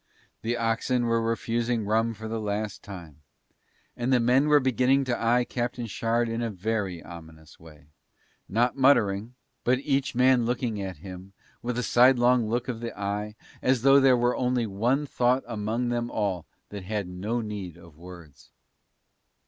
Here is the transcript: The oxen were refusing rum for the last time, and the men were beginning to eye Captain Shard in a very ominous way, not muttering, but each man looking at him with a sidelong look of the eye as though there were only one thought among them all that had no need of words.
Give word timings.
The 0.41 0.57
oxen 0.57 1.05
were 1.05 1.21
refusing 1.21 1.85
rum 1.85 2.15
for 2.15 2.27
the 2.27 2.39
last 2.41 2.81
time, 2.81 3.21
and 3.95 4.11
the 4.11 4.19
men 4.19 4.47
were 4.47 4.59
beginning 4.59 5.03
to 5.03 5.15
eye 5.21 5.43
Captain 5.43 5.85
Shard 5.85 6.27
in 6.27 6.41
a 6.41 6.49
very 6.49 7.03
ominous 7.03 7.59
way, 7.59 7.85
not 8.49 8.75
muttering, 8.75 9.35
but 9.63 9.77
each 9.77 10.15
man 10.15 10.43
looking 10.43 10.81
at 10.81 10.97
him 11.05 11.33
with 11.61 11.77
a 11.77 11.83
sidelong 11.83 12.49
look 12.49 12.67
of 12.67 12.79
the 12.79 12.99
eye 12.99 13.35
as 13.61 13.83
though 13.83 13.99
there 13.99 14.17
were 14.17 14.35
only 14.35 14.65
one 14.65 15.05
thought 15.05 15.43
among 15.45 15.89
them 15.89 16.09
all 16.09 16.47
that 16.69 16.81
had 16.83 17.07
no 17.07 17.39
need 17.41 17.77
of 17.77 17.95
words. 17.95 18.49